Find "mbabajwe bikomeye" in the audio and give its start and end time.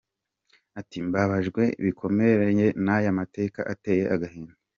1.07-2.57